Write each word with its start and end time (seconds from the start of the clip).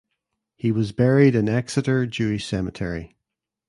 He 0.55 0.71
was 0.71 0.93
buried 0.93 1.35
in 1.35 1.47
Exeter 1.47 2.07
Jewish 2.07 2.47
Cemetery. 2.47 3.15